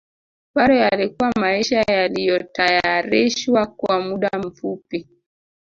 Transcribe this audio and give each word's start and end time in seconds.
Bado 0.55 0.75
yalikuwa 0.75 1.31
maisha 1.39 1.81
yaliyotayarishwa 1.87 3.65
kwa 3.65 4.01
muda 4.01 4.29
mfupi 4.47 5.07